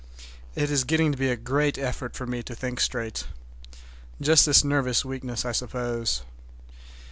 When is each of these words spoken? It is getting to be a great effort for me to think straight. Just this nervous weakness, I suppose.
It 0.55 0.71
is 0.71 0.83
getting 0.83 1.11
to 1.11 1.17
be 1.19 1.29
a 1.29 1.35
great 1.35 1.77
effort 1.77 2.15
for 2.15 2.25
me 2.25 2.41
to 2.41 2.55
think 2.55 2.79
straight. 2.79 3.25
Just 4.19 4.47
this 4.47 4.63
nervous 4.63 5.05
weakness, 5.05 5.45
I 5.45 5.51
suppose. 5.51 6.23